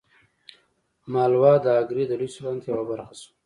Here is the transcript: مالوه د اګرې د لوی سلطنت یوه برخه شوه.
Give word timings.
مالوه 1.13 1.53
د 1.65 1.67
اګرې 1.81 2.03
د 2.07 2.11
لوی 2.19 2.29
سلطنت 2.35 2.63
یوه 2.69 2.83
برخه 2.89 3.13
شوه. 3.19 3.31